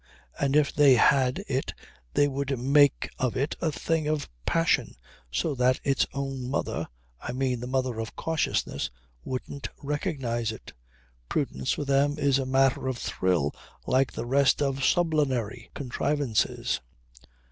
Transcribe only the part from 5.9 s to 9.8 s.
own mother I mean the mother of cautiousness wouldn't